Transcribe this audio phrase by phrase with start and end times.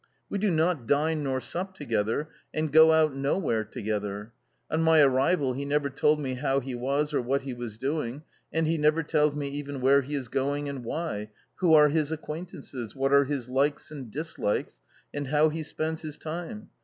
[0.31, 4.31] We do not dine nor sup together, and go out nowhere together.
[4.71, 8.23] On my arrival he n^ver told me how he was or what he was doing
[8.51, 12.11] and he never tells me even where he is going and why, who are his
[12.11, 12.95] acquaintances..
[12.95, 14.81] what are his likes and dislikes
[15.13, 16.71] and how he spends his time.